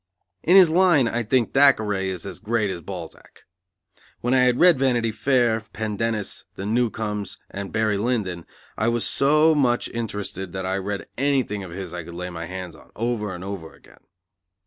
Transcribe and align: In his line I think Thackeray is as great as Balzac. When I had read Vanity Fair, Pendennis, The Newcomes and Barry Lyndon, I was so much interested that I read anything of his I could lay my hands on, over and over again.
In 0.41 0.55
his 0.57 0.71
line 0.71 1.07
I 1.07 1.21
think 1.21 1.53
Thackeray 1.53 2.09
is 2.09 2.25
as 2.25 2.39
great 2.39 2.71
as 2.71 2.81
Balzac. 2.81 3.41
When 4.21 4.33
I 4.33 4.39
had 4.45 4.59
read 4.59 4.79
Vanity 4.79 5.11
Fair, 5.11 5.61
Pendennis, 5.73 6.45
The 6.55 6.65
Newcomes 6.65 7.37
and 7.51 7.71
Barry 7.71 7.97
Lyndon, 7.99 8.47
I 8.79 8.87
was 8.87 9.05
so 9.05 9.53
much 9.53 9.87
interested 9.89 10.53
that 10.53 10.65
I 10.65 10.77
read 10.77 11.05
anything 11.19 11.63
of 11.63 11.69
his 11.69 11.93
I 11.93 12.03
could 12.03 12.15
lay 12.15 12.31
my 12.31 12.47
hands 12.47 12.75
on, 12.75 12.89
over 12.95 13.31
and 13.35 13.43
over 13.43 13.75
again. 13.75 14.03